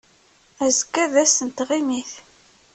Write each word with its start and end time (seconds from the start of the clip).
Azekka 0.65 1.05
d 1.13 1.15
ass 1.23 1.37
n 1.45 1.49
tɣimit. 1.49 2.11